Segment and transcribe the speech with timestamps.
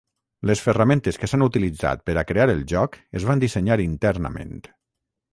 [0.49, 4.57] Les ferramentes que s'han utilitzat per a crear el joc es van dissenyar internament.